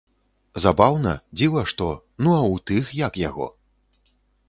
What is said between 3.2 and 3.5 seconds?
яго?